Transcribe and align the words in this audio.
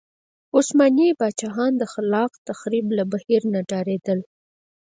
عثماني 0.57 1.09
پاچاهان 1.19 1.71
د 1.77 1.83
خلاق 1.93 2.31
تخریب 2.47 2.85
له 2.97 3.03
بهیره 3.11 3.59
ډارېدل. 3.69 4.19